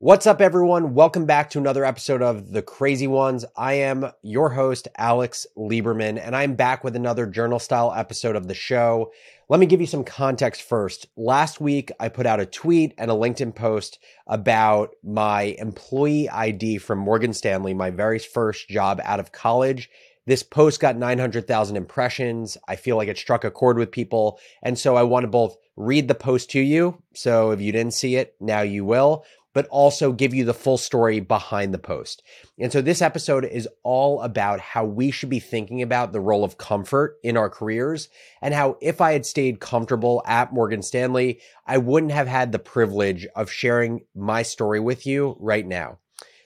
[0.00, 0.94] What's up, everyone?
[0.94, 3.44] Welcome back to another episode of The Crazy Ones.
[3.56, 8.46] I am your host, Alex Lieberman, and I'm back with another journal style episode of
[8.46, 9.10] the show.
[9.48, 11.08] Let me give you some context first.
[11.16, 13.98] Last week, I put out a tweet and a LinkedIn post
[14.28, 19.90] about my employee ID from Morgan Stanley, my very first job out of college.
[20.26, 22.56] This post got 900,000 impressions.
[22.68, 24.38] I feel like it struck a chord with people.
[24.62, 27.02] And so I want to both read the post to you.
[27.14, 29.24] So if you didn't see it, now you will
[29.58, 32.22] but also give you the full story behind the post.
[32.60, 36.44] And so this episode is all about how we should be thinking about the role
[36.44, 38.08] of comfort in our careers
[38.40, 42.60] and how if I had stayed comfortable at Morgan Stanley, I wouldn't have had the
[42.60, 45.98] privilege of sharing my story with you right now.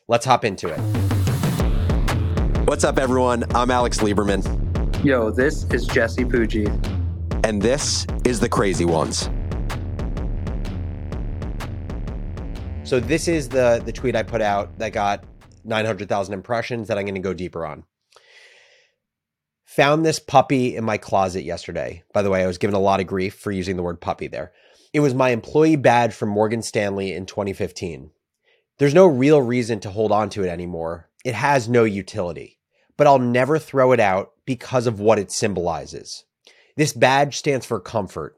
[0.08, 0.80] Let's hop into it.
[2.66, 3.44] What's up, everyone?
[3.54, 5.04] I'm Alex Lieberman.
[5.04, 6.66] Yo, this is Jesse Pujji.
[7.44, 9.28] And this is The Crazy Ones.
[12.92, 15.24] So this is the the tweet I put out that got
[15.64, 17.84] 900,000 impressions that I'm going to go deeper on.
[19.64, 22.02] Found this puppy in my closet yesterday.
[22.12, 24.26] By the way, I was given a lot of grief for using the word puppy
[24.26, 24.52] there.
[24.92, 28.10] It was my employee badge from Morgan Stanley in 2015.
[28.76, 31.08] There's no real reason to hold on to it anymore.
[31.24, 32.58] It has no utility,
[32.98, 36.24] but I'll never throw it out because of what it symbolizes.
[36.76, 38.36] This badge stands for comfort,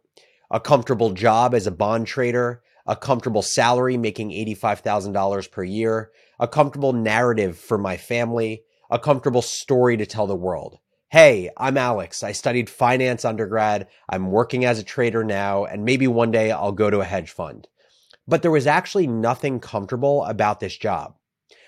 [0.48, 6.48] a comfortable job as a bond trader, a comfortable salary, making $85,000 per year, a
[6.48, 10.78] comfortable narrative for my family, a comfortable story to tell the world.
[11.08, 12.22] Hey, I'm Alex.
[12.22, 13.86] I studied finance undergrad.
[14.08, 17.30] I'm working as a trader now, and maybe one day I'll go to a hedge
[17.30, 17.68] fund.
[18.26, 21.14] But there was actually nothing comfortable about this job.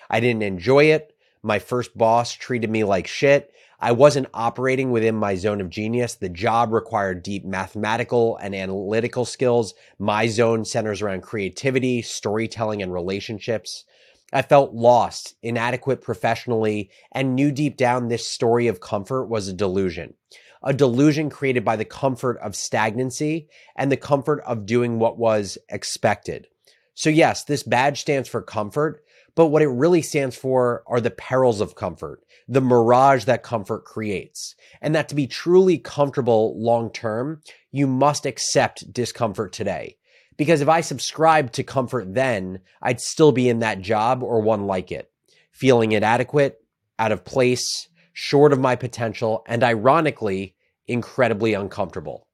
[0.09, 1.13] I didn't enjoy it.
[1.43, 3.51] My first boss treated me like shit.
[3.79, 6.15] I wasn't operating within my zone of genius.
[6.15, 9.75] The job required deep mathematical and analytical skills.
[9.99, 13.85] My zone centers around creativity, storytelling, and relationships.
[14.33, 19.53] I felt lost, inadequate professionally, and knew deep down this story of comfort was a
[19.53, 20.15] delusion.
[20.63, 25.57] A delusion created by the comfort of stagnancy and the comfort of doing what was
[25.69, 26.47] expected.
[26.95, 29.03] So, yes, this badge stands for comfort,
[29.37, 33.85] but what it really stands for are the perils of comfort, the mirage that comfort
[33.85, 34.55] creates.
[34.81, 39.97] And that to be truly comfortable long term, you must accept discomfort today.
[40.37, 44.65] Because if I subscribed to comfort then, I'd still be in that job or one
[44.65, 45.11] like it,
[45.51, 46.59] feeling inadequate,
[46.97, 50.55] out of place, short of my potential, and ironically,
[50.87, 52.26] incredibly uncomfortable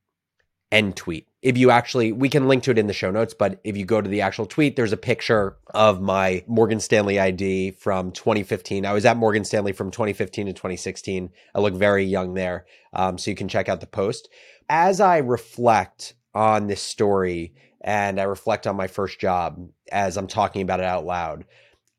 [0.74, 1.28] end tweet.
[1.44, 3.86] If you actually, we can link to it in the show notes, but if you
[3.86, 8.86] go to the actual tweet, there's a picture of my Morgan Stanley ID from 2015.
[8.86, 11.30] I was at Morgan Stanley from 2015 to 2016.
[11.54, 12.66] I look very young there.
[12.92, 14.30] Um, so you can check out the post.
[14.68, 20.28] As I reflect on this story and I reflect on my first job as I'm
[20.28, 21.46] talking about it out loud,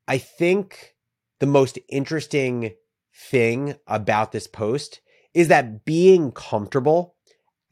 [0.08, 0.96] I think
[1.38, 2.74] the most interesting
[3.14, 5.00] thing about this post
[5.32, 7.14] is that being comfortable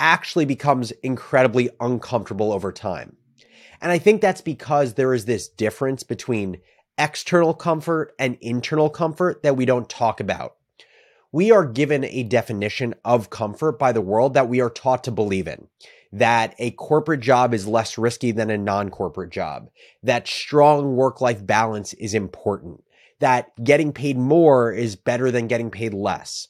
[0.03, 3.17] actually becomes incredibly uncomfortable over time.
[3.81, 6.59] And I think that's because there is this difference between
[6.99, 10.57] external comfort and internal comfort that we don't talk about.
[11.31, 15.13] We are given a definition of comfort by the world that we are taught to
[15.13, 15.69] believe in.
[16.11, 19.71] That a corporate job is less risky than a non corporate job.
[20.03, 22.83] That strong work life balance is important.
[23.21, 26.49] That getting paid more is better than getting paid less.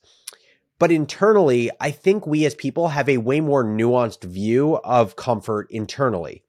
[0.82, 5.68] But internally, I think we as people have a way more nuanced view of comfort
[5.70, 6.42] internally.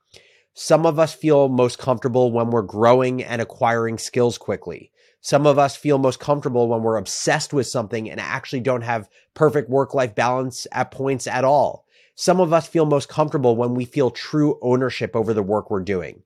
[0.55, 4.89] Some of us feel most comfortable when we're growing and acquiring skills quickly.
[5.21, 9.07] Some of us feel most comfortable when we're obsessed with something and actually don't have
[9.35, 11.85] perfect work life balance at points at all.
[12.15, 15.81] Some of us feel most comfortable when we feel true ownership over the work we're
[15.81, 16.23] doing.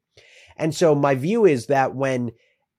[0.56, 2.31] And so my view is that when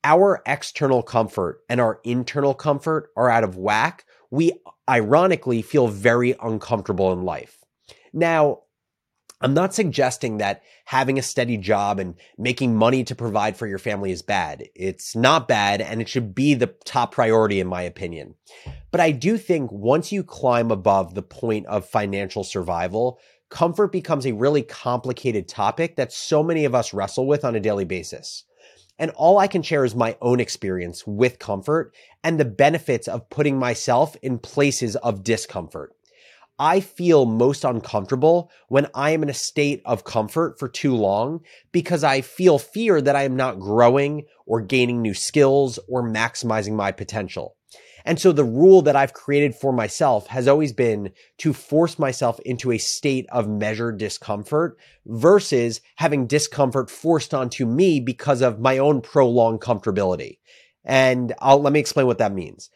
[0.05, 4.53] our external comfort and our internal comfort are out of whack, we
[4.89, 7.59] ironically feel very uncomfortable in life.
[8.13, 8.61] Now,
[9.41, 13.79] I'm not suggesting that having a steady job and making money to provide for your
[13.79, 14.65] family is bad.
[14.75, 18.35] It's not bad and it should be the top priority in my opinion.
[18.91, 24.27] But I do think once you climb above the point of financial survival, comfort becomes
[24.27, 28.45] a really complicated topic that so many of us wrestle with on a daily basis.
[28.99, 33.31] And all I can share is my own experience with comfort and the benefits of
[33.31, 35.95] putting myself in places of discomfort.
[36.59, 41.43] I feel most uncomfortable when I am in a state of comfort for too long
[41.71, 46.73] because I feel fear that I am not growing or gaining new skills or maximizing
[46.73, 47.55] my potential.
[48.09, 52.41] And so the rule that I've created for myself has always been to force myself
[52.41, 58.79] into a state of measured discomfort versus having discomfort forced onto me because of my
[58.79, 60.39] own prolonged comfortability.
[60.87, 62.71] And I'll let me explain what that means.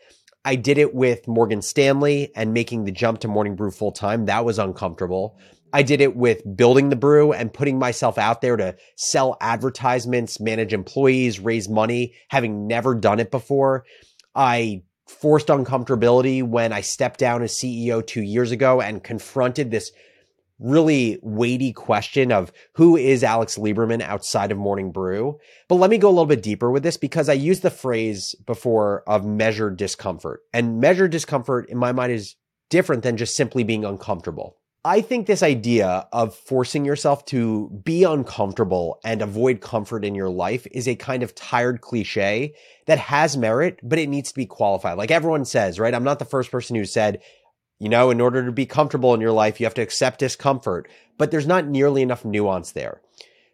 [0.45, 4.27] I did it with Morgan Stanley and making the jump to Morning Brew full time.
[4.27, 5.39] That was uncomfortable.
[5.73, 10.41] I did it with building the brew and putting myself out there to sell advertisements,
[10.41, 13.87] manage employees, raise money, having never done it before.
[14.35, 14.83] I
[15.13, 19.93] forced uncomfortability when I stepped down as CEO two years ago and confronted this
[20.59, 25.39] really weighty question of who is Alex Lieberman outside of Morning Brew.
[25.69, 28.35] But let me go a little bit deeper with this because I used the phrase
[28.47, 30.41] before of measured discomfort.
[30.53, 32.37] And measured discomfort in my mind is
[32.71, 34.57] different than just simply being uncomfortable.
[34.85, 40.29] I think this idea of forcing yourself to be uncomfortable and avoid comfort in your
[40.29, 42.55] life is a kind of tired cliche
[42.87, 44.99] that has merit, but it needs to be qualified.
[44.99, 45.95] Like everyone says, right?
[45.95, 47.23] I'm not the first person who said,
[47.79, 50.89] you know, in order to be comfortable in your life, you have to accept discomfort,
[51.17, 53.01] but there's not nearly enough nuance there.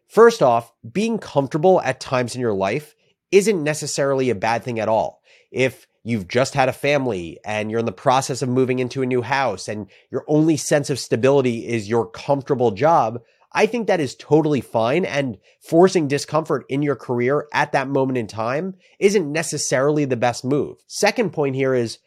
[0.07, 2.95] First off, being comfortable at times in your life
[3.31, 5.21] isn't necessarily a bad thing at all.
[5.51, 9.07] If you've just had a family and you're in the process of moving into a
[9.07, 13.21] new house and your only sense of stability is your comfortable job,
[13.53, 15.05] I think that is totally fine.
[15.05, 20.45] And forcing discomfort in your career at that moment in time isn't necessarily the best
[20.45, 20.79] move.
[20.87, 21.99] Second point here is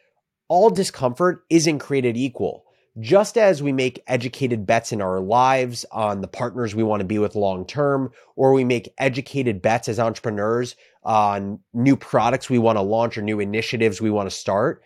[0.47, 2.65] all discomfort isn't created equal.
[2.99, 7.05] Just as we make educated bets in our lives on the partners we want to
[7.05, 12.59] be with long term, or we make educated bets as entrepreneurs on new products we
[12.59, 14.83] want to launch or new initiatives we want to start,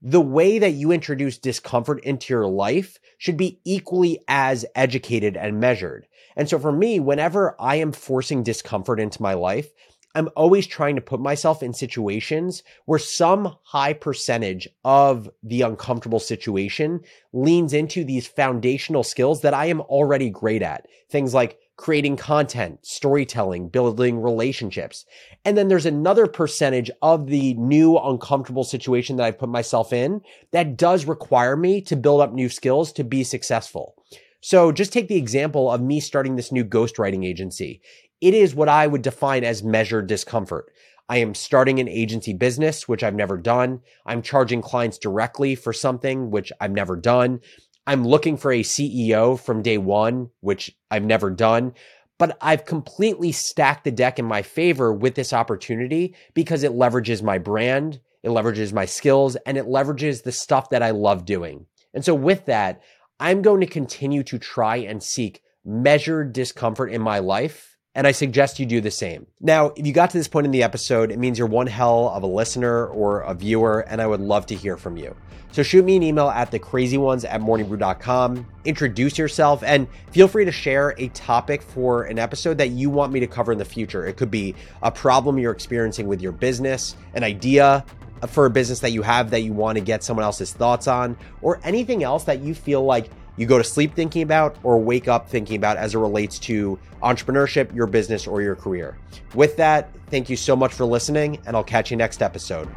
[0.00, 5.60] the way that you introduce discomfort into your life should be equally as educated and
[5.60, 6.06] measured.
[6.36, 9.70] And so for me, whenever I am forcing discomfort into my life,
[10.14, 16.20] I'm always trying to put myself in situations where some high percentage of the uncomfortable
[16.20, 17.00] situation
[17.32, 20.86] leans into these foundational skills that I am already great at.
[21.10, 25.04] Things like creating content, storytelling, building relationships.
[25.44, 30.20] And then there's another percentage of the new uncomfortable situation that I've put myself in
[30.52, 33.94] that does require me to build up new skills to be successful.
[34.42, 37.80] So just take the example of me starting this new ghostwriting agency.
[38.22, 40.72] It is what I would define as measured discomfort.
[41.08, 43.80] I am starting an agency business, which I've never done.
[44.06, 47.40] I'm charging clients directly for something, which I've never done.
[47.84, 51.74] I'm looking for a CEO from day one, which I've never done.
[52.16, 57.24] But I've completely stacked the deck in my favor with this opportunity because it leverages
[57.24, 61.66] my brand, it leverages my skills, and it leverages the stuff that I love doing.
[61.92, 62.82] And so, with that,
[63.18, 68.12] I'm going to continue to try and seek measured discomfort in my life and I
[68.12, 69.26] suggest you do the same.
[69.40, 72.08] Now, if you got to this point in the episode, it means you're one hell
[72.08, 75.14] of a listener or a viewer, and I would love to hear from you.
[75.50, 80.52] So shoot me an email at thecrazyones at morningbrew.com, introduce yourself, and feel free to
[80.52, 84.06] share a topic for an episode that you want me to cover in the future.
[84.06, 87.84] It could be a problem you're experiencing with your business, an idea
[88.28, 91.18] for a business that you have that you want to get someone else's thoughts on,
[91.42, 95.08] or anything else that you feel like you go to sleep thinking about or wake
[95.08, 98.98] up thinking about as it relates to entrepreneurship, your business, or your career.
[99.34, 102.68] With that, thank you so much for listening, and I'll catch you next episode.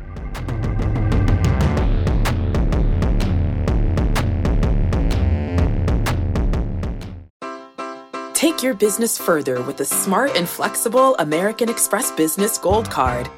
[8.34, 13.30] Take your business further with the smart and flexible American Express Business Gold Card.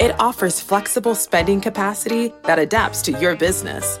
[0.00, 4.00] It offers flexible spending capacity that adapts to your business.